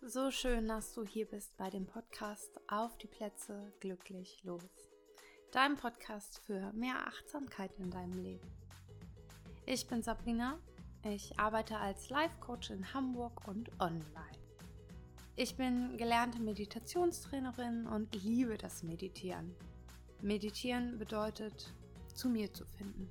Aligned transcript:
So 0.00 0.30
schön, 0.30 0.68
dass 0.68 0.94
du 0.94 1.04
hier 1.04 1.26
bist 1.26 1.56
bei 1.56 1.70
dem 1.70 1.84
Podcast 1.84 2.50
Auf 2.68 2.96
die 2.98 3.08
Plätze 3.08 3.72
glücklich 3.80 4.42
los. 4.44 4.62
Dein 5.50 5.76
Podcast 5.76 6.40
für 6.46 6.72
mehr 6.72 7.06
Achtsamkeit 7.06 7.72
in 7.78 7.90
deinem 7.90 8.16
Leben. 8.16 8.48
Ich 9.66 9.88
bin 9.88 10.02
Sabrina. 10.02 10.60
Ich 11.04 11.38
arbeite 11.38 11.78
als 11.78 12.10
Life 12.10 12.36
Coach 12.38 12.70
in 12.70 12.94
Hamburg 12.94 13.46
und 13.48 13.70
online. 13.80 14.38
Ich 15.34 15.56
bin 15.56 15.96
gelernte 15.98 16.40
Meditationstrainerin 16.40 17.86
und 17.88 18.14
liebe 18.14 18.56
das 18.56 18.84
Meditieren. 18.84 19.54
Meditieren 20.22 20.96
bedeutet, 20.98 21.74
zu 22.14 22.28
mir 22.28 22.54
zu 22.54 22.64
finden, 22.64 23.10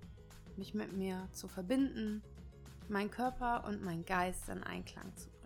mich 0.55 0.73
mit 0.73 0.93
mir 0.93 1.27
zu 1.33 1.49
verbinden, 1.49 2.23
meinen 2.87 3.11
Körper 3.11 3.65
und 3.67 3.83
meinen 3.83 4.05
Geist 4.05 4.47
in 4.47 4.63
Einklang 4.63 5.15
zu 5.17 5.29
bringen. 5.29 5.36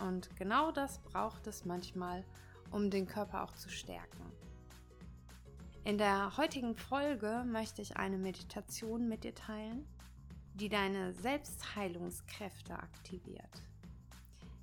Und 0.00 0.34
genau 0.36 0.70
das 0.70 0.98
braucht 1.00 1.46
es 1.46 1.64
manchmal, 1.64 2.24
um 2.70 2.90
den 2.90 3.06
Körper 3.06 3.42
auch 3.44 3.54
zu 3.54 3.68
stärken. 3.68 4.32
In 5.84 5.98
der 5.98 6.36
heutigen 6.36 6.76
Folge 6.76 7.44
möchte 7.46 7.80
ich 7.80 7.96
eine 7.96 8.18
Meditation 8.18 9.08
mit 9.08 9.24
dir 9.24 9.34
teilen, 9.34 9.86
die 10.54 10.68
deine 10.68 11.14
Selbstheilungskräfte 11.14 12.74
aktiviert. 12.74 13.62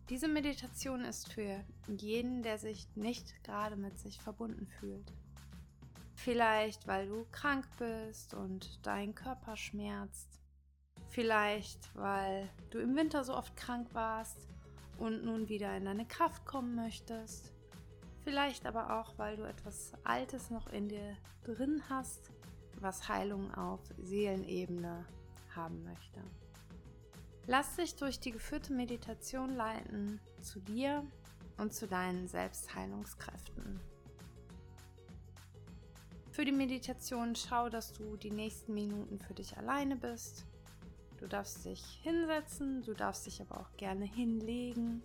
Diese 0.09 0.27
Meditation 0.27 1.03
ist 1.03 1.33
für 1.33 1.63
jeden, 1.87 2.43
der 2.43 2.59
sich 2.59 2.87
nicht 2.95 3.43
gerade 3.43 3.75
mit 3.75 3.97
sich 3.97 4.21
verbunden 4.21 4.67
fühlt. 4.67 5.11
Vielleicht, 6.13 6.87
weil 6.87 7.07
du 7.07 7.25
krank 7.31 7.67
bist 7.79 8.35
und 8.35 8.85
dein 8.85 9.15
Körper 9.15 9.57
schmerzt. 9.57 10.39
Vielleicht, 11.09 11.95
weil 11.95 12.49
du 12.69 12.77
im 12.77 12.95
Winter 12.95 13.23
so 13.23 13.35
oft 13.35 13.55
krank 13.55 13.87
warst 13.93 14.54
und 14.97 15.23
nun 15.23 15.49
wieder 15.49 15.75
in 15.75 15.85
deine 15.85 16.05
Kraft 16.05 16.45
kommen 16.45 16.75
möchtest. 16.75 17.53
Vielleicht 18.23 18.65
aber 18.65 18.99
auch, 18.99 19.17
weil 19.17 19.37
du 19.37 19.43
etwas 19.43 19.93
Altes 20.03 20.49
noch 20.49 20.67
in 20.67 20.89
dir 20.89 21.15
drin 21.43 21.83
hast, 21.89 22.31
was 22.79 23.07
Heilung 23.07 23.53
auf 23.53 23.81
Seelenebene 23.97 25.05
haben 25.55 25.83
möchte. 25.83 26.21
Lass 27.47 27.75
dich 27.75 27.95
durch 27.95 28.19
die 28.19 28.31
geführte 28.31 28.73
Meditation 28.73 29.55
leiten 29.55 30.19
zu 30.41 30.59
dir 30.59 31.03
und 31.57 31.73
zu 31.73 31.87
deinen 31.87 32.27
Selbstheilungskräften. 32.27 33.79
Für 36.31 36.43
die 36.43 36.51
Meditation 36.51 37.35
schau, 37.35 37.69
dass 37.69 37.93
du 37.93 38.17
die 38.17 38.31
nächsten 38.31 38.73
Minuten 38.73 39.19
für 39.19 39.33
dich 39.33 39.57
alleine 39.57 39.95
bist 39.95 40.45
Du 41.25 41.29
darfst 41.29 41.65
dich 41.65 41.83
hinsetzen, 42.03 42.83
du 42.83 42.93
darfst 42.93 43.25
dich 43.25 43.41
aber 43.41 43.59
auch 43.59 43.75
gerne 43.77 44.05
hinlegen. 44.05 45.01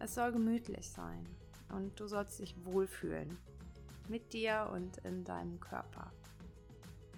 Es 0.00 0.14
soll 0.14 0.30
gemütlich 0.30 0.90
sein 0.90 1.26
und 1.70 1.98
du 1.98 2.06
sollst 2.06 2.40
dich 2.40 2.62
wohlfühlen 2.66 3.38
mit 4.06 4.34
dir 4.34 4.68
und 4.70 4.98
in 4.98 5.24
deinem 5.24 5.60
Körper. 5.60 6.12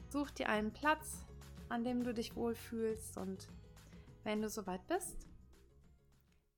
Such 0.09 0.31
dir 0.31 0.51
einen 0.51 0.73
Platz, 0.73 1.25
an 1.69 1.83
dem 1.83 2.05
du 2.05 2.15
dich 2.15 2.37
wohlfühlst 2.37 3.19
und 3.19 3.49
wenn 4.23 4.41
du 4.41 4.49
soweit 4.49 4.87
bist, 4.87 5.27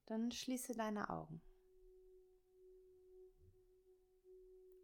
dann 0.04 0.30
schließe 0.30 0.74
deine 0.74 1.08
Augen. 1.08 1.40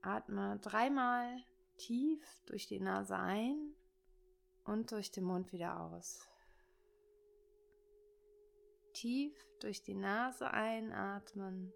Atme 0.00 0.58
dreimal 0.62 1.44
tief 1.76 2.24
durch 2.46 2.68
die 2.68 2.80
Nase 2.80 3.16
ein 3.16 3.74
und 4.64 4.92
durch 4.92 5.10
den 5.10 5.24
Mund 5.24 5.52
wieder 5.52 5.78
aus. 5.78 6.31
Tief 9.02 9.34
durch 9.58 9.82
die 9.82 9.96
Nase 9.96 10.48
einatmen 10.48 11.72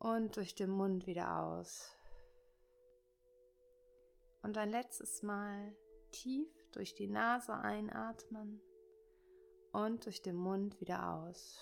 und 0.00 0.34
durch 0.34 0.56
den 0.56 0.70
Mund 0.70 1.06
wieder 1.06 1.40
aus. 1.40 1.96
Und 4.42 4.58
ein 4.58 4.70
letztes 4.70 5.22
Mal 5.22 5.72
tief 6.10 6.48
durch 6.72 6.96
die 6.96 7.06
Nase 7.06 7.54
einatmen 7.54 8.60
und 9.70 10.04
durch 10.04 10.20
den 10.20 10.34
Mund 10.34 10.80
wieder 10.80 11.14
aus. 11.14 11.60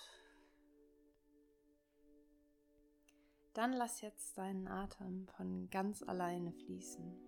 Dann 3.53 3.73
lass 3.73 4.01
jetzt 4.01 4.35
deinen 4.39 4.67
Atem 4.67 5.27
von 5.27 5.69
ganz 5.69 6.01
alleine 6.01 6.53
fließen, 6.53 7.21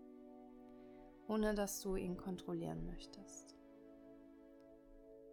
ohne 1.27 1.53
dass 1.53 1.81
du 1.81 1.97
ihn 1.97 2.17
kontrollieren 2.17 2.87
möchtest 2.87 3.52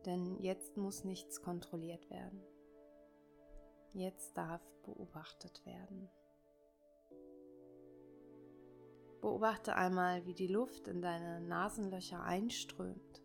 denn 0.07 0.39
jetzt 0.41 0.77
muss 0.77 1.05
nichts 1.05 1.43
kontrolliert 1.43 2.09
werden. 2.11 2.43
Jetzt 3.93 4.37
darf 4.37 4.63
beobachtet 4.85 5.65
werden. 5.67 6.09
Beobachte 9.21 9.77
einmal, 9.77 10.25
wie 10.25 10.35
die 10.35 10.47
Luft 10.47 10.89
in 10.89 11.03
deine 11.03 11.41
Nasenlöcher 11.41 12.23
einströmt. 12.23 13.23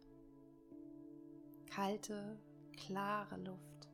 Kalte, 1.69 2.37
klare 2.75 3.37
Luft. 3.37 3.89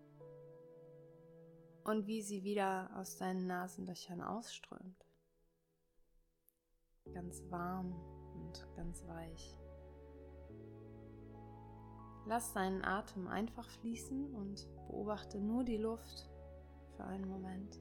Und 1.83 2.07
wie 2.07 2.21
sie 2.21 2.43
wieder 2.43 2.89
aus 2.95 3.17
deinen 3.17 3.47
Nasenlöchern 3.47 4.21
ausströmt. 4.21 5.05
Ganz 7.13 7.43
warm 7.49 7.93
und 8.35 8.67
ganz 8.75 9.05
weich. 9.07 9.60
Lass 12.25 12.53
deinen 12.53 12.83
Atem 12.83 13.27
einfach 13.27 13.67
fließen 13.67 14.33
und 14.35 14.67
beobachte 14.87 15.39
nur 15.39 15.63
die 15.63 15.77
Luft 15.77 16.29
für 16.95 17.03
einen 17.03 17.27
Moment. 17.27 17.79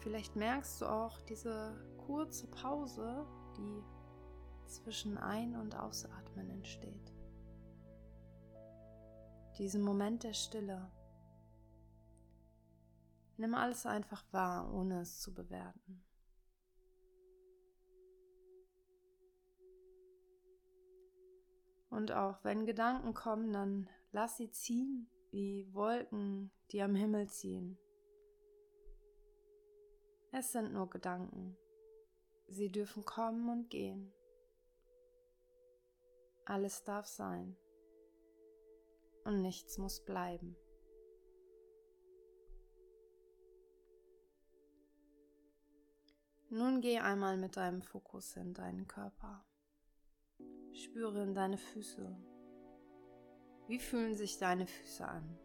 Vielleicht 0.00 0.34
merkst 0.34 0.80
du 0.80 0.86
auch 0.86 1.20
diese 1.22 1.74
kurze 1.98 2.48
Pause, 2.48 3.26
die 3.56 3.84
zwischen 4.66 5.18
Ein- 5.18 5.56
und 5.56 5.76
Ausatmen 5.76 6.48
entsteht. 6.50 7.14
Diesen 9.58 9.82
Moment 9.82 10.24
der 10.24 10.32
Stille. 10.32 10.90
Nimm 13.36 13.54
alles 13.54 13.84
einfach 13.86 14.24
wahr, 14.32 14.72
ohne 14.72 15.00
es 15.00 15.20
zu 15.20 15.34
bewerten. 15.34 16.02
Und 22.00 22.12
auch 22.12 22.42
wenn 22.44 22.64
Gedanken 22.64 23.12
kommen, 23.12 23.52
dann 23.52 23.86
lass 24.10 24.38
sie 24.38 24.50
ziehen 24.50 25.06
wie 25.32 25.68
Wolken, 25.74 26.50
die 26.70 26.80
am 26.80 26.94
Himmel 26.94 27.28
ziehen. 27.28 27.78
Es 30.32 30.50
sind 30.50 30.72
nur 30.72 30.88
Gedanken. 30.88 31.58
Sie 32.48 32.72
dürfen 32.72 33.04
kommen 33.04 33.50
und 33.50 33.68
gehen. 33.68 34.14
Alles 36.46 36.84
darf 36.84 37.04
sein. 37.04 37.54
Und 39.26 39.42
nichts 39.42 39.76
muss 39.76 40.02
bleiben. 40.02 40.56
Nun 46.48 46.80
geh 46.80 46.98
einmal 46.98 47.36
mit 47.36 47.58
deinem 47.58 47.82
Fokus 47.82 48.36
in 48.36 48.54
deinen 48.54 48.88
Körper. 48.88 49.44
Spüre 50.72 51.22
in 51.22 51.34
deine 51.34 51.58
Füße. 51.58 52.16
Wie 53.66 53.78
fühlen 53.78 54.14
sich 54.14 54.38
deine 54.38 54.66
Füße 54.66 55.06
an? 55.06 55.38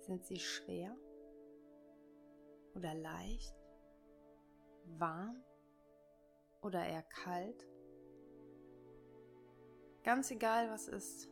Sind 0.00 0.24
sie 0.24 0.38
schwer 0.38 0.96
oder 2.74 2.94
leicht? 2.94 3.54
Warm 4.98 5.42
oder 6.62 6.84
eher 6.84 7.02
kalt? 7.02 7.66
Ganz 10.04 10.30
egal 10.30 10.70
was 10.70 10.86
ist, 10.86 11.28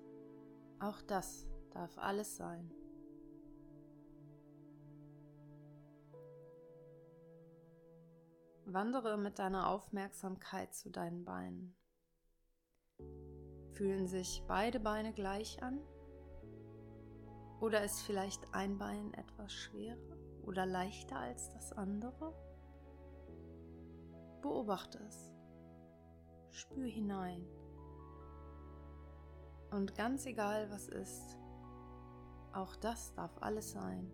auch 0.81 1.01
das 1.03 1.47
darf 1.71 1.97
alles 1.99 2.37
sein. 2.37 2.73
Wandere 8.65 9.19
mit 9.19 9.39
deiner 9.39 9.69
Aufmerksamkeit 9.69 10.75
zu 10.75 10.91
deinen 10.91 11.25
Beinen. 11.25 11.77
Fühlen 13.75 14.07
sich 14.07 14.45
beide 14.47 14.79
Beine 14.79 15.13
gleich 15.13 15.61
an? 15.61 15.81
Oder 17.61 17.83
ist 17.83 18.03
vielleicht 18.03 18.55
ein 18.55 18.79
Bein 18.79 19.13
etwas 19.15 19.53
schwerer 19.53 20.17
oder 20.45 20.65
leichter 20.65 21.19
als 21.19 21.51
das 21.51 21.73
andere? 21.73 22.33
Beobachte 24.43 24.99
es. 25.09 25.33
Spür 26.51 26.87
hinein. 26.87 27.45
Und 29.73 29.97
ganz 29.97 30.25
egal 30.27 30.71
was 30.71 30.87
ist, 30.87 31.37
auch 32.53 32.77
das 32.77 33.13
darf 33.15 33.37
alles 33.41 33.73
sein. 33.73 34.09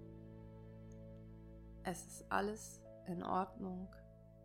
Es 1.82 2.06
ist 2.06 2.32
alles 2.32 2.80
in 3.06 3.22
Ordnung, 3.22 3.94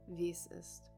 wie 0.07 0.29
es 0.29 0.47
ist. 0.47 0.94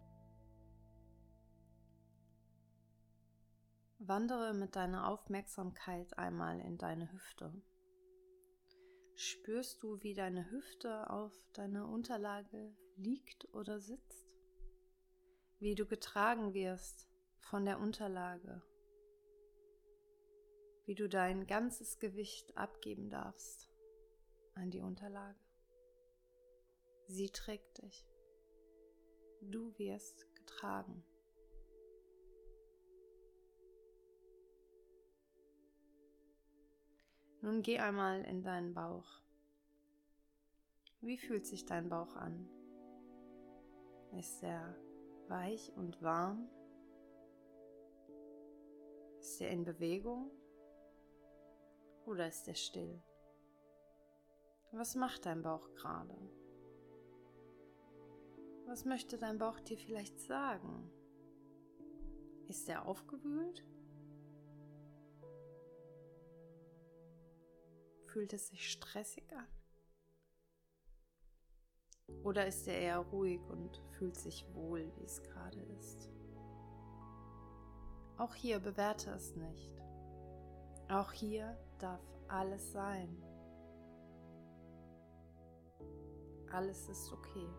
Wandere 4.07 4.53
mit 4.53 4.77
deiner 4.77 5.09
Aufmerksamkeit 5.09 6.17
einmal 6.17 6.61
in 6.61 6.77
deine 6.77 7.11
Hüfte. 7.11 7.53
Spürst 9.15 9.83
du, 9.83 10.01
wie 10.01 10.13
deine 10.13 10.49
Hüfte 10.49 11.09
auf 11.09 11.33
deiner 11.51 11.89
Unterlage 11.89 12.73
liegt 12.95 13.53
oder 13.53 13.81
sitzt? 13.81 14.33
Wie 15.59 15.75
du 15.75 15.85
getragen 15.85 16.53
wirst 16.53 17.09
von 17.39 17.65
der 17.65 17.79
Unterlage? 17.79 18.61
Wie 20.85 20.95
du 20.95 21.09
dein 21.09 21.45
ganzes 21.45 21.99
Gewicht 21.99 22.55
abgeben 22.55 23.09
darfst 23.09 23.69
an 24.53 24.71
die 24.71 24.79
Unterlage? 24.79 25.39
Sie 27.07 27.29
trägt 27.29 27.81
dich. 27.81 28.07
Du 29.41 29.77
wirst 29.77 30.33
getragen. 30.33 31.03
Nun 37.47 37.61
geh 37.61 37.79
einmal 37.79 38.25
in 38.25 38.43
deinen 38.43 38.73
Bauch. 38.73 39.21
Wie 40.99 41.17
fühlt 41.17 41.45
sich 41.45 41.65
dein 41.65 41.87
Bauch 41.87 42.17
an? 42.17 42.45
Ist 44.19 44.43
er 44.43 44.75
weich 45.29 45.71
und 45.77 46.01
warm? 46.01 46.49
Ist 49.21 49.39
er 49.39 49.49
in 49.51 49.63
Bewegung 49.63 50.29
oder 52.05 52.27
ist 52.27 52.49
er 52.49 52.55
still? 52.55 53.01
Was 54.73 54.95
macht 54.95 55.25
dein 55.25 55.41
Bauch 55.41 55.73
gerade? 55.75 56.17
Was 58.65 58.83
möchte 58.83 59.17
dein 59.17 59.37
Bauch 59.37 59.61
dir 59.61 59.77
vielleicht 59.77 60.19
sagen? 60.19 60.91
Ist 62.49 62.67
er 62.67 62.85
aufgewühlt? 62.85 63.63
Fühlt 68.07 68.33
es 68.33 68.47
sich 68.47 68.71
stressig 68.71 69.25
an? 69.33 69.47
Oder 72.23 72.47
ist 72.47 72.67
er 72.67 72.79
eher 72.79 72.99
ruhig 72.99 73.41
und 73.49 73.81
fühlt 73.91 74.15
sich 74.15 74.45
wohl, 74.53 74.91
wie 74.97 75.03
es 75.03 75.21
gerade 75.21 75.61
ist? 75.79 76.09
Auch 78.17 78.33
hier 78.33 78.59
bewerte 78.59 79.11
es 79.11 79.35
nicht. 79.35 79.71
Auch 80.89 81.11
hier 81.11 81.57
darf 81.79 82.01
alles 82.27 82.71
sein. 82.71 83.21
Alles 86.51 86.87
ist 86.89 87.11
okay. 87.11 87.49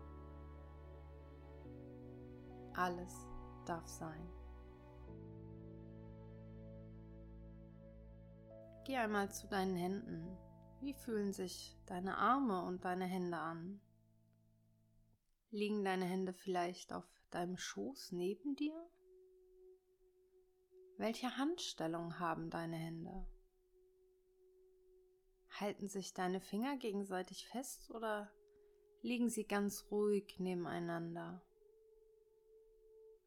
Alles 2.73 3.13
darf 3.65 3.87
sein. 3.87 4.38
Geh 8.89 8.97
einmal 8.97 9.31
zu 9.31 9.47
deinen 9.47 9.75
Händen. 9.75 10.35
Wie 10.81 10.95
fühlen 10.95 11.31
sich 11.31 11.77
deine 11.85 12.17
Arme 12.17 12.65
und 12.65 12.85
deine 12.85 13.05
Hände 13.05 13.37
an? 13.37 13.79
Liegen 15.51 15.83
deine 15.83 16.05
Hände 16.05 16.33
vielleicht 16.33 16.91
auf 16.91 17.05
deinem 17.29 17.55
Schoß 17.55 18.13
neben 18.13 18.55
dir? 18.55 18.73
Welche 20.97 21.37
Handstellung 21.37 22.17
haben 22.17 22.49
deine 22.49 22.77
Hände? 22.77 23.27
Halten 25.59 25.87
sich 25.87 26.15
deine 26.15 26.41
Finger 26.41 26.75
gegenseitig 26.77 27.47
fest 27.47 27.91
oder 27.91 28.31
liegen 29.03 29.29
sie 29.29 29.45
ganz 29.45 29.85
ruhig 29.91 30.39
nebeneinander? 30.39 31.43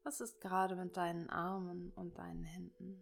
Was 0.03 0.19
ist 0.19 0.41
gerade 0.41 0.75
mit 0.75 0.97
deinen 0.97 1.29
Armen 1.29 1.89
und 1.93 2.17
deinen 2.17 2.43
Händen? 2.43 3.01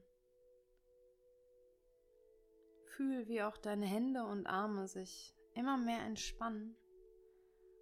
Fühl, 3.02 3.28
wie 3.28 3.42
auch 3.42 3.58
deine 3.58 3.88
Hände 3.88 4.24
und 4.24 4.46
Arme 4.46 4.88
sich 4.88 5.36
immer 5.56 5.76
mehr 5.76 6.02
entspannen 6.02 6.76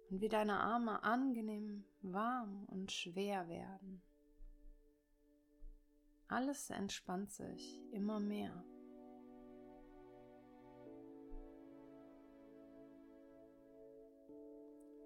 und 0.08 0.22
wie 0.22 0.30
deine 0.30 0.60
Arme 0.60 1.02
angenehm 1.02 1.84
warm 2.00 2.64
und 2.68 2.90
schwer 2.90 3.46
werden. 3.48 4.00
Alles 6.28 6.70
entspannt 6.70 7.30
sich 7.32 7.82
immer 7.92 8.18
mehr. 8.18 8.64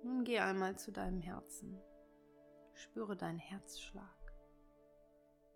Nun 0.05 0.23
geh 0.23 0.39
einmal 0.39 0.79
zu 0.79 0.93
deinem 0.93 1.23
Herzen. 1.23 1.77
Spüre 2.75 3.17
deinen 3.17 3.41
Herzschlag, 3.41 4.33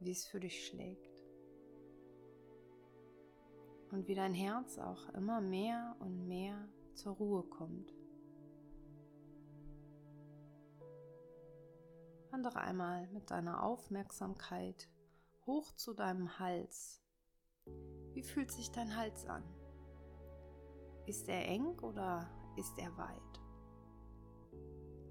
wie 0.00 0.10
es 0.10 0.26
für 0.26 0.40
dich 0.40 0.66
schlägt 0.66 1.17
und 3.92 4.08
wie 4.08 4.14
dein 4.14 4.34
Herz 4.34 4.78
auch 4.78 5.08
immer 5.10 5.40
mehr 5.40 5.96
und 6.00 6.26
mehr 6.26 6.68
zur 6.94 7.14
Ruhe 7.14 7.42
kommt. 7.42 7.92
Wandere 12.30 12.60
einmal 12.60 13.06
mit 13.08 13.30
deiner 13.30 13.62
Aufmerksamkeit 13.62 14.88
hoch 15.46 15.72
zu 15.72 15.94
deinem 15.94 16.38
Hals. 16.38 17.02
Wie 18.12 18.22
fühlt 18.22 18.50
sich 18.52 18.70
dein 18.70 18.96
Hals 18.96 19.26
an? 19.26 19.42
Ist 21.06 21.28
er 21.28 21.46
eng 21.46 21.78
oder 21.78 22.28
ist 22.56 22.78
er 22.78 22.96
weit? 22.98 23.40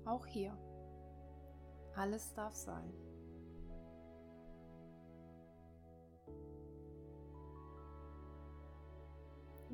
Auch 0.05 0.25
hier. 0.27 0.55
Alles 1.95 2.33
darf 2.35 2.53
sein. 2.53 2.93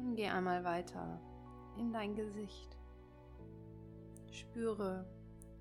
Nun 0.04 0.16
geh 0.16 0.28
einmal 0.28 0.66
weiter 0.66 1.22
in 1.78 1.94
dein 1.94 2.14
Gesicht. 2.14 2.78
Spüre, 4.32 5.10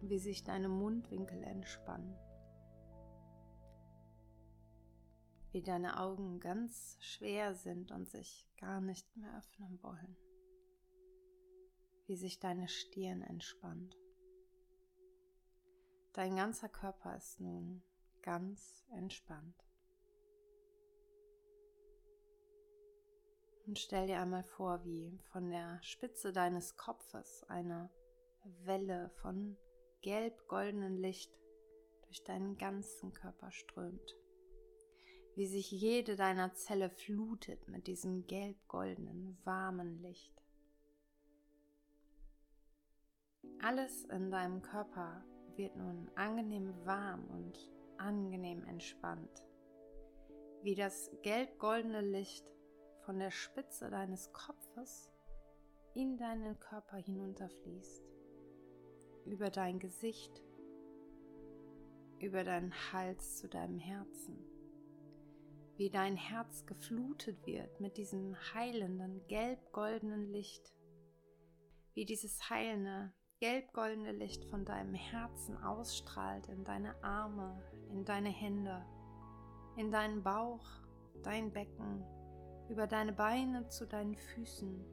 wie 0.01 0.19
sich 0.19 0.43
deine 0.43 0.69
Mundwinkel 0.69 1.45
entspannen. 1.45 2.19
Wie 5.53 5.63
deine 5.63 6.01
Augen 6.01 6.41
ganz 6.41 6.97
schwer 6.99 7.55
sind 7.55 7.93
und 7.93 8.09
sich 8.09 8.51
gar 8.59 8.81
nicht 8.81 9.17
mehr 9.17 9.39
öffnen 9.39 9.81
wollen. 9.81 10.17
Wie 12.07 12.17
sich 12.17 12.41
deine 12.41 12.67
Stirn 12.67 13.23
entspannt. 13.23 13.97
Dein 16.15 16.35
ganzer 16.35 16.69
Körper 16.69 17.17
ist 17.17 17.39
nun 17.39 17.81
ganz 18.23 18.85
entspannt. 18.91 19.72
Und 23.73 23.79
stell 23.79 24.07
dir 24.07 24.21
einmal 24.21 24.45
vor, 24.45 24.85
wie 24.85 25.19
von 25.31 25.49
der 25.49 25.79
Spitze 25.81 26.31
deines 26.31 26.77
Kopfes 26.77 27.43
eine 27.49 27.89
Welle 28.65 29.09
von 29.23 29.57
gelb-goldenen 30.03 30.99
Licht 30.99 31.33
durch 32.05 32.23
deinen 32.23 32.59
ganzen 32.59 33.15
Körper 33.15 33.51
strömt. 33.51 34.15
Wie 35.37 35.47
sich 35.47 35.71
jede 35.71 36.17
deiner 36.17 36.53
Zelle 36.53 36.91
flutet 36.91 37.67
mit 37.67 37.87
diesem 37.87 38.27
gelb-goldenen, 38.27 39.39
warmen 39.45 40.03
Licht. 40.03 40.45
Alles 43.63 44.05
in 44.05 44.31
deinem 44.31 44.61
Körper 44.61 45.25
wird 45.57 45.77
nun 45.77 46.11
angenehm 46.15 46.75
warm 46.85 47.25
und 47.31 47.71
angenehm 47.97 48.65
entspannt. 48.65 49.43
Wie 50.63 50.75
das 50.75 51.11
gelb-goldene 51.23 52.03
Licht 52.03 52.45
von 53.05 53.19
der 53.19 53.31
Spitze 53.31 53.91
deines 53.91 54.33
Kopfes 54.33 55.11
in 55.95 56.17
deinen 56.17 56.59
Körper 56.59 56.97
hinunterfließt, 56.97 58.05
über 59.27 59.51
dein 59.51 59.79
Gesicht, 59.79 60.43
über 62.19 62.45
deinen 62.45 62.73
Hals 62.93 63.37
zu 63.37 63.49
deinem 63.49 63.79
Herzen, 63.79 64.39
wie 65.77 65.91
dein 65.91 66.17
Herz 66.17 66.65
geflutet 66.67 67.45
wird 67.47 67.81
mit 67.81 67.97
diesem 67.97 68.37
heilenden 68.55 69.27
gelb-goldenen 69.27 70.31
Licht, 70.31 70.73
wie 71.95 72.05
dieses 72.05 72.49
heilende 72.49 73.13
gelb-goldene 73.41 74.13
Licht 74.13 74.45
von 74.45 74.65
deinem 74.65 74.95
Herzen 74.95 75.57
ausstrahlt 75.57 76.47
in 76.47 76.65
deine 76.65 77.03
Arme, 77.03 77.61
in 77.91 78.05
deine 78.05 78.31
Hände, 78.31 78.87
in 79.77 79.91
deinen 79.91 80.23
Bauch, 80.23 80.65
dein 81.25 81.53
Becken, 81.53 82.05
über 82.69 82.87
deine 82.87 83.13
Beine 83.13 83.69
zu 83.69 83.87
deinen 83.87 84.17
Füßen, 84.17 84.85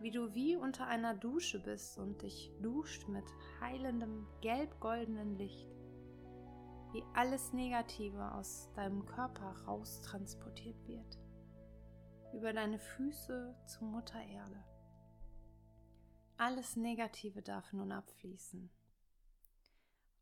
wie 0.00 0.10
du 0.10 0.34
wie 0.34 0.56
unter 0.56 0.86
einer 0.86 1.14
Dusche 1.14 1.60
bist 1.60 1.98
und 1.98 2.22
dich 2.22 2.52
duscht 2.60 3.08
mit 3.08 3.24
heilendem 3.60 4.26
gelb-goldenen 4.40 5.36
Licht, 5.36 5.68
wie 6.92 7.02
alles 7.14 7.52
Negative 7.52 8.32
aus 8.32 8.70
deinem 8.74 9.04
Körper 9.06 9.54
raustransportiert 9.66 10.86
wird, 10.86 11.18
über 12.32 12.52
deine 12.52 12.78
Füße 12.78 13.56
zu 13.66 13.84
Mutter 13.84 14.22
Erde. 14.22 14.64
Alles 16.36 16.76
Negative 16.76 17.42
darf 17.42 17.72
nun 17.72 17.90
abfließen. 17.90 18.70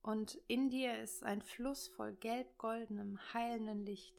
Und 0.03 0.37
in 0.47 0.71
dir 0.71 0.99
ist 1.01 1.25
ein 1.25 1.43
Fluss 1.43 1.89
voll 1.89 2.15
gelb-goldenem, 2.15 3.19
heilenden 3.35 3.85
Licht, 3.85 4.17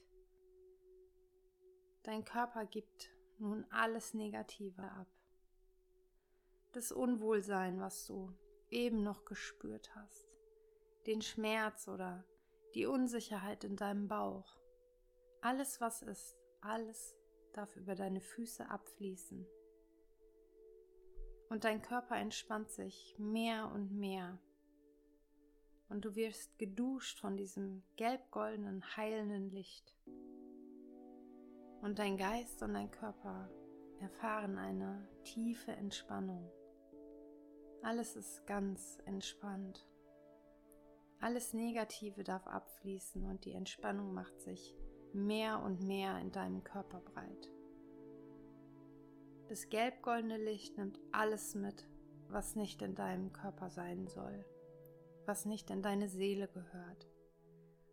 Dein 2.08 2.24
Körper 2.24 2.66
gibt 2.66 3.14
nun 3.38 3.66
alles 3.70 4.14
Negative 4.14 4.82
ab. 4.82 5.08
Das 6.72 6.94
Unwohlsein, 6.94 7.82
was 7.82 8.06
du 8.06 8.34
eben 8.70 9.04
noch 9.04 9.26
gespürt 9.26 9.94
hast, 9.94 10.26
den 11.06 11.22
Schmerz 11.22 11.90
oder 11.90 12.24
die 12.76 12.86
Unsicherheit 12.86 13.66
in 13.66 13.76
deinem 13.76 14.08
Bauch. 14.08 14.58
Alles, 15.42 15.82
was 15.82 16.02
ist, 16.02 16.38
alles 16.62 17.14
darf 17.52 17.76
über 17.76 17.94
deine 17.94 18.22
Füße 18.22 18.70
abfließen. 18.70 19.46
Und 21.50 21.66
dein 21.66 21.82
Körper 21.82 22.16
entspannt 22.16 22.72
sich 22.72 23.18
mehr 23.20 23.70
und 23.70 23.92
mehr. 23.92 24.40
Und 25.90 26.06
du 26.06 26.16
wirst 26.16 26.58
geduscht 26.58 27.20
von 27.20 27.36
diesem 27.36 27.84
gelb-goldenen, 27.98 28.96
heilenden 28.96 29.50
Licht. 29.50 29.94
Und 31.82 32.00
dein 32.00 32.18
Geist 32.18 32.62
und 32.64 32.74
dein 32.74 32.92
Körper 32.92 33.50
erfahren 34.00 34.58
eine 34.58 35.08
tiefe 35.24 35.72
Entspannung. 35.72 36.52
Alles 37.82 38.16
ist 38.16 38.46
ganz 38.48 38.98
entspannt. 39.06 39.88
Alles 41.20 41.54
Negative 41.54 42.24
darf 42.24 42.46
abfließen 42.48 43.26
und 43.26 43.46
die 43.46 43.54
Entspannung 43.54 44.14
macht 44.14 44.40
sich 44.42 44.76
mehr 45.14 45.62
und 45.62 45.82
mehr 45.82 46.20
in 46.20 46.32
deinem 46.32 46.64
Körper 46.64 47.00
breit. 47.00 47.50
Das 49.48 49.70
gelb-goldene 49.70 50.38
Licht 50.38 50.78
nimmt 50.78 51.00
alles 51.12 51.56
mit, 51.56 51.88
was 52.28 52.56
nicht 52.56 52.82
in 52.82 52.96
deinem 52.96 53.32
Körper 53.32 53.70
sein 53.70 54.08
soll, 54.08 54.46
was 55.26 55.46
nicht 55.46 55.70
in 55.70 55.82
deine 55.82 56.10
Seele 56.10 56.48
gehört. 56.50 57.10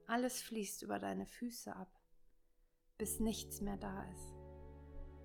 Alles 0.07 0.43
fließt 0.43 0.83
über 0.83 0.99
deine 0.99 1.27
Füße 1.27 1.75
ab, 1.75 1.94
bis 2.99 3.19
nichts 3.19 3.61
mehr 3.61 3.77
da 3.77 4.03
ist. 4.13 4.35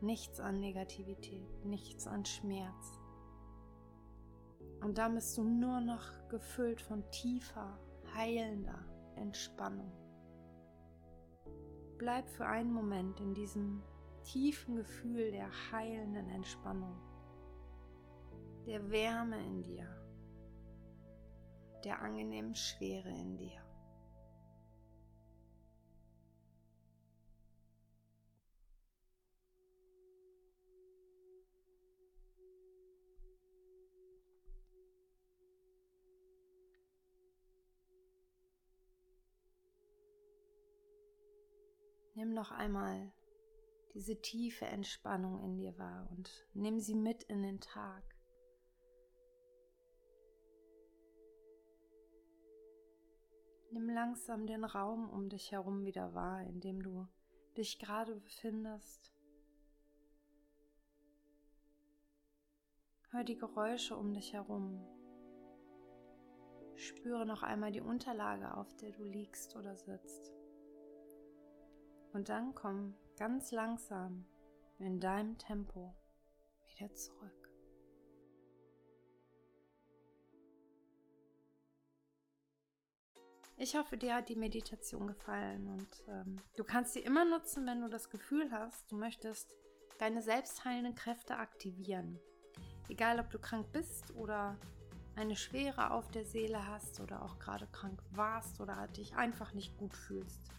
Nichts 0.02 0.40
an 0.40 0.60
Negativität, 0.60 1.66
nichts 1.66 2.08
an 2.08 2.26
Schmerz. 2.26 3.00
Und 4.82 4.98
dann 4.98 5.16
bist 5.16 5.38
du 5.38 5.44
nur 5.44 5.80
noch 5.82 6.28
gefüllt 6.30 6.82
von 6.82 7.10
tiefer, 7.12 7.78
heilender 8.16 8.86
Entspannung. 9.16 9.92
Bleib 11.98 12.30
für 12.30 12.46
einen 12.46 12.72
Moment 12.72 13.20
in 13.20 13.34
diesem 13.34 13.84
tiefen 14.24 14.78
Gefühl 14.78 15.32
der 15.32 15.50
heilenden 15.72 16.30
Entspannung, 16.30 16.98
der 18.66 18.90
Wärme 18.90 19.46
in 19.46 19.64
dir, 19.64 19.88
der 21.84 22.02
angenehmen 22.02 22.56
Schwere 22.56 23.10
in 23.10 23.38
dir. 23.38 23.69
Nimm 42.20 42.34
noch 42.34 42.52
einmal 42.52 43.14
diese 43.94 44.20
tiefe 44.20 44.66
Entspannung 44.66 45.42
in 45.42 45.56
dir 45.56 45.78
wahr 45.78 46.06
und 46.12 46.30
nimm 46.54 46.82
sie 46.82 46.94
mit 46.94 47.24
in 47.24 47.44
den 47.44 47.62
Tag. 47.62 48.04
Nimm 53.72 53.88
langsam 53.90 54.48
den 54.48 54.66
Raum 54.66 55.10
um 55.10 55.30
dich 55.30 55.54
herum 55.54 55.86
wieder 55.86 56.14
wahr, 56.14 56.44
in 56.44 56.60
dem 56.60 56.84
du 56.84 57.08
dich 57.56 57.80
gerade 57.80 58.18
befindest. 58.18 59.14
Hör 63.12 63.24
die 63.24 63.38
Geräusche 63.38 63.96
um 63.96 64.14
dich 64.14 64.34
herum. 64.34 64.86
Spüre 66.76 67.26
noch 67.26 67.44
einmal 67.44 67.72
die 67.72 67.80
Unterlage, 67.80 68.58
auf 68.58 68.76
der 68.76 68.92
du 68.92 69.06
liegst 69.06 69.56
oder 69.56 69.78
sitzt. 69.78 70.38
Und 72.13 72.30
dann 72.30 72.56
komm 72.56 72.96
ganz 73.18 73.51
langsam 73.51 74.25
in 74.80 75.00
deinem 75.00 75.38
Tempo 75.38 75.94
wieder 76.66 76.94
zurück. 76.96 77.39
Ich 83.62 83.75
hoffe, 83.75 83.98
dir 83.98 84.16
hat 84.16 84.30
die 84.30 84.38
Meditation 84.38 85.06
gefallen 85.08 85.68
und 85.68 86.04
ähm, 86.08 86.38
du 86.56 86.63
kannst 86.63 86.94
sie 86.94 87.01
immer 87.01 87.25
nutzen, 87.25 87.66
wenn 87.68 87.82
du 87.82 87.89
das 87.89 88.10
Gefühl 88.10 88.50
hast, 88.51 88.89
du 88.89 88.96
möchtest 88.96 89.54
deine 89.98 90.22
selbstheilenden 90.22 90.96
Kräfte 90.96 91.36
aktivieren. 91.36 92.18
Egal, 92.88 93.20
ob 93.20 93.30
du 93.30 93.38
krank 93.38 93.70
bist 93.74 94.16
oder 94.16 94.58
eine 95.18 95.36
Schwere 95.36 95.92
auf 95.92 96.10
der 96.10 96.24
Seele 96.24 96.68
hast 96.68 97.01
oder 97.01 97.22
auch 97.22 97.38
gerade 97.38 97.68
krank 97.68 98.01
warst 98.12 98.62
oder 98.62 98.88
dich 98.88 99.16
einfach 99.16 99.54
nicht 99.54 99.78
gut 99.78 99.94
fühlst. 99.94 100.50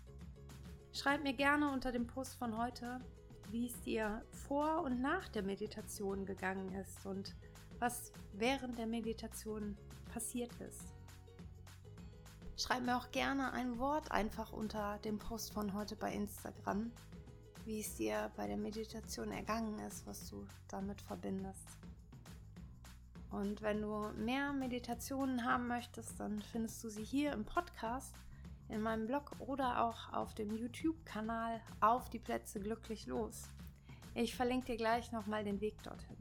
Schreib 0.92 1.22
mir 1.22 1.34
gerne 1.34 1.70
unter 1.70 1.92
dem 1.92 2.06
Post 2.06 2.34
von 2.34 2.58
heute, 2.58 3.00
wie 3.50 3.66
es 3.66 3.80
dir 3.82 4.24
vor 4.48 4.82
und 4.82 5.00
nach 5.00 5.28
der 5.28 5.42
Meditation 5.42 6.26
gegangen 6.26 6.74
ist 6.74 7.06
und 7.06 7.34
was 7.78 8.12
während 8.32 8.76
der 8.76 8.86
Meditation 8.86 9.76
passiert 10.12 10.52
ist. 10.60 10.82
Schreib 12.56 12.82
mir 12.82 12.96
auch 12.96 13.10
gerne 13.12 13.52
ein 13.52 13.78
Wort 13.78 14.10
einfach 14.10 14.52
unter 14.52 14.98
dem 14.98 15.18
Post 15.18 15.52
von 15.52 15.72
heute 15.74 15.94
bei 15.94 16.12
Instagram, 16.12 16.90
wie 17.64 17.80
es 17.80 17.96
dir 17.96 18.30
bei 18.36 18.48
der 18.48 18.58
Meditation 18.58 19.30
ergangen 19.30 19.78
ist, 19.78 20.06
was 20.06 20.28
du 20.28 20.44
damit 20.68 21.00
verbindest. 21.00 21.68
Und 23.30 23.62
wenn 23.62 23.80
du 23.80 24.10
mehr 24.16 24.52
Meditationen 24.52 25.44
haben 25.44 25.68
möchtest, 25.68 26.18
dann 26.18 26.42
findest 26.42 26.82
du 26.82 26.88
sie 26.88 27.04
hier 27.04 27.32
im 27.32 27.44
Podcast 27.44 28.12
in 28.70 28.82
meinem 28.82 29.06
Blog 29.06 29.32
oder 29.40 29.84
auch 29.84 30.12
auf 30.12 30.34
dem 30.34 30.56
YouTube-Kanal 30.56 31.60
Auf 31.80 32.10
die 32.10 32.18
Plätze 32.18 32.60
glücklich 32.60 33.06
los. 33.06 33.48
Ich 34.14 34.34
verlinke 34.34 34.72
dir 34.72 34.76
gleich 34.76 35.12
nochmal 35.12 35.44
den 35.44 35.60
Weg 35.60 35.82
dorthin. 35.82 36.16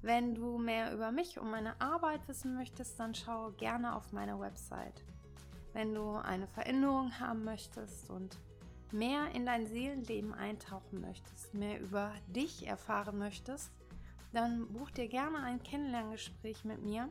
Wenn 0.00 0.34
du 0.34 0.58
mehr 0.58 0.92
über 0.92 1.12
mich 1.12 1.38
und 1.38 1.50
meine 1.50 1.80
Arbeit 1.80 2.26
wissen 2.26 2.54
möchtest, 2.54 2.98
dann 2.98 3.14
schau 3.14 3.52
gerne 3.52 3.94
auf 3.94 4.12
meine 4.12 4.38
Website. 4.38 5.04
Wenn 5.72 5.94
du 5.94 6.16
eine 6.16 6.48
Veränderung 6.48 7.18
haben 7.20 7.44
möchtest 7.44 8.10
und 8.10 8.36
mehr 8.90 9.30
in 9.32 9.46
dein 9.46 9.66
Seelenleben 9.66 10.34
eintauchen 10.34 11.00
möchtest, 11.00 11.54
mehr 11.54 11.80
über 11.80 12.12
dich 12.26 12.66
erfahren 12.66 13.18
möchtest, 13.18 13.70
dann 14.32 14.66
buch 14.72 14.90
dir 14.90 15.08
gerne 15.08 15.38
ein 15.38 15.62
Kennenlerngespräch 15.62 16.64
mit 16.64 16.82
mir 16.82 17.08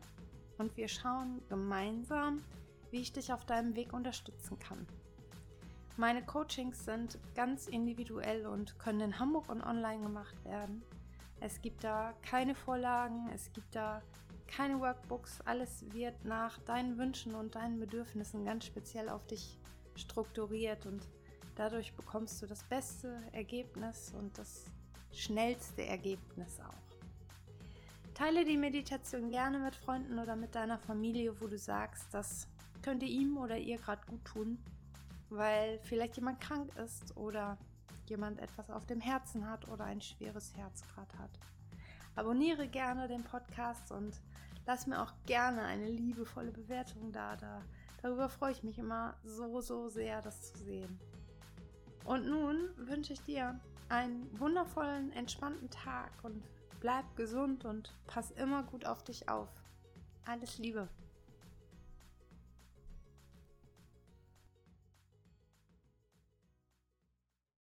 und 0.57 0.75
wir 0.75 0.87
schauen 0.87 1.41
gemeinsam, 1.49 2.43
wie 2.91 3.01
ich 3.01 3.13
dich 3.13 3.33
auf 3.33 3.45
deinem 3.45 3.75
Weg 3.75 3.93
unterstützen 3.93 4.59
kann. 4.59 4.85
Meine 5.97 6.23
Coachings 6.23 6.85
sind 6.85 7.17
ganz 7.35 7.67
individuell 7.67 8.45
und 8.45 8.77
können 8.79 9.01
in 9.01 9.19
Hamburg 9.19 9.49
und 9.49 9.61
online 9.61 10.03
gemacht 10.03 10.35
werden. 10.45 10.83
Es 11.39 11.61
gibt 11.61 11.83
da 11.83 12.13
keine 12.21 12.55
Vorlagen, 12.55 13.29
es 13.33 13.51
gibt 13.51 13.75
da 13.75 14.01
keine 14.47 14.79
Workbooks, 14.79 15.41
alles 15.41 15.85
wird 15.93 16.25
nach 16.25 16.57
deinen 16.59 16.97
Wünschen 16.97 17.35
und 17.35 17.55
deinen 17.55 17.79
Bedürfnissen 17.79 18.45
ganz 18.45 18.65
speziell 18.65 19.09
auf 19.09 19.25
dich 19.25 19.57
strukturiert 19.95 20.85
und 20.85 21.07
dadurch 21.55 21.93
bekommst 21.95 22.41
du 22.41 22.47
das 22.47 22.63
beste 22.63 23.17
Ergebnis 23.31 24.13
und 24.17 24.37
das 24.37 24.65
schnellste 25.11 25.85
Ergebnis 25.85 26.59
auch. 26.59 26.81
Teile 28.13 28.45
die 28.45 28.57
Meditation 28.57 29.31
gerne 29.31 29.57
mit 29.57 29.75
Freunden 29.75 30.19
oder 30.19 30.35
mit 30.35 30.53
deiner 30.53 30.77
Familie, 30.77 31.39
wo 31.41 31.47
du 31.47 31.57
sagst, 31.57 32.13
dass 32.13 32.47
könnte 32.81 33.05
ihm 33.05 33.37
oder 33.37 33.57
ihr 33.57 33.77
gerade 33.77 34.05
gut 34.07 34.23
tun, 34.25 34.57
weil 35.29 35.79
vielleicht 35.79 36.15
jemand 36.17 36.39
krank 36.41 36.75
ist 36.77 37.15
oder 37.17 37.57
jemand 38.07 38.39
etwas 38.39 38.69
auf 38.69 38.85
dem 38.85 38.99
Herzen 38.99 39.49
hat 39.49 39.67
oder 39.69 39.85
ein 39.85 40.01
schweres 40.01 40.53
Herz 40.55 40.83
gerade 40.93 41.17
hat. 41.17 41.39
Abonniere 42.15 42.67
gerne 42.67 43.07
den 43.07 43.23
Podcast 43.23 43.91
und 43.91 44.19
lass 44.65 44.85
mir 44.85 45.01
auch 45.01 45.13
gerne 45.25 45.63
eine 45.63 45.89
liebevolle 45.89 46.51
Bewertung 46.51 47.11
da. 47.11 47.35
da. 47.37 47.61
Darüber 48.01 48.29
freue 48.29 48.51
ich 48.51 48.63
mich 48.63 48.77
immer 48.77 49.15
so, 49.23 49.61
so 49.61 49.89
sehr, 49.89 50.21
das 50.21 50.51
zu 50.51 50.63
sehen. 50.63 50.99
Und 52.03 52.27
nun 52.27 52.69
wünsche 52.77 53.13
ich 53.13 53.21
dir 53.21 53.59
einen 53.89 54.27
wundervollen, 54.39 55.11
entspannten 55.13 55.69
Tag 55.69 56.11
und 56.23 56.43
bleib 56.79 57.15
gesund 57.15 57.63
und 57.63 57.93
pass 58.07 58.31
immer 58.31 58.63
gut 58.63 58.85
auf 58.85 59.03
dich 59.03 59.29
auf. 59.29 59.49
Alles 60.25 60.57
Liebe. 60.57 60.89